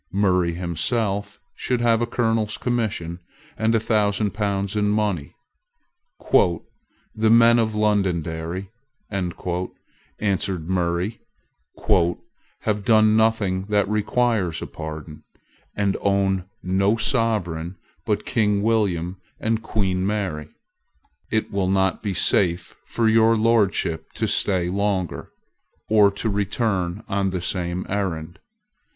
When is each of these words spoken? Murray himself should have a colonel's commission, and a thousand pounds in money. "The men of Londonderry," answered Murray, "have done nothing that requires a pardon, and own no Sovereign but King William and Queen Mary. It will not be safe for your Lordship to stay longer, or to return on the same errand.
Murray 0.11 0.53
himself 0.53 1.39
should 1.53 1.79
have 1.79 2.01
a 2.01 2.07
colonel's 2.07 2.57
commission, 2.57 3.19
and 3.55 3.75
a 3.75 3.79
thousand 3.79 4.31
pounds 4.33 4.75
in 4.75 4.89
money. 4.89 5.35
"The 7.13 7.29
men 7.29 7.59
of 7.59 7.75
Londonderry," 7.75 8.71
answered 9.11 10.67
Murray, 10.67 11.19
"have 12.61 12.83
done 12.83 13.15
nothing 13.15 13.65
that 13.65 13.87
requires 13.87 14.59
a 14.63 14.65
pardon, 14.65 15.21
and 15.75 15.95
own 16.01 16.45
no 16.63 16.97
Sovereign 16.97 17.77
but 18.03 18.25
King 18.25 18.63
William 18.63 19.17
and 19.39 19.61
Queen 19.61 20.03
Mary. 20.03 20.49
It 21.31 21.51
will 21.51 21.69
not 21.69 22.01
be 22.01 22.15
safe 22.15 22.73
for 22.87 23.07
your 23.07 23.37
Lordship 23.37 24.11
to 24.13 24.27
stay 24.27 24.67
longer, 24.67 25.29
or 25.87 26.09
to 26.09 26.27
return 26.31 27.03
on 27.07 27.29
the 27.29 27.39
same 27.43 27.85
errand. 27.87 28.39